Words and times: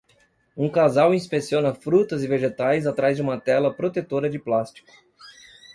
Um 0.57 0.67
casal 0.67 1.13
inspeciona 1.13 1.75
frutas 1.75 2.23
e 2.23 2.27
vegetais 2.27 2.87
atrás 2.87 3.15
de 3.17 3.21
uma 3.21 3.39
tela 3.39 3.71
protetora 3.71 4.31
de 4.31 4.39
plástico. 4.39 4.87